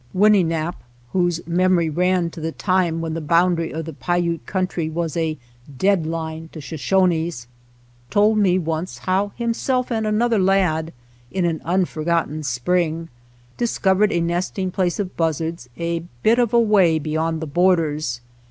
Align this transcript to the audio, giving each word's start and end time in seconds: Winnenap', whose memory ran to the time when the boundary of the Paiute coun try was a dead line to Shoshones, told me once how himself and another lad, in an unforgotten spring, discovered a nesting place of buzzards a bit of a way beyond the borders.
Winnenap', 0.15 0.81
whose 1.13 1.45
memory 1.45 1.87
ran 1.87 2.31
to 2.31 2.41
the 2.41 2.51
time 2.51 3.01
when 3.01 3.13
the 3.13 3.21
boundary 3.21 3.71
of 3.71 3.85
the 3.85 3.93
Paiute 3.93 4.47
coun 4.47 4.65
try 4.65 4.89
was 4.89 5.15
a 5.15 5.37
dead 5.77 6.07
line 6.07 6.49
to 6.53 6.59
Shoshones, 6.59 7.45
told 8.09 8.39
me 8.39 8.57
once 8.57 8.97
how 8.97 9.31
himself 9.35 9.91
and 9.91 10.07
another 10.07 10.39
lad, 10.39 10.91
in 11.29 11.45
an 11.45 11.61
unforgotten 11.63 12.41
spring, 12.41 13.09
discovered 13.57 14.11
a 14.11 14.21
nesting 14.21 14.71
place 14.71 14.99
of 14.99 15.15
buzzards 15.15 15.69
a 15.77 15.99
bit 16.23 16.39
of 16.39 16.51
a 16.51 16.59
way 16.59 16.97
beyond 16.97 17.39
the 17.39 17.45
borders. 17.45 18.21